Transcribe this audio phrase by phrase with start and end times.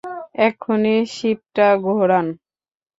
[0.45, 2.27] এক্ষুনি শিপটা ঘোরান!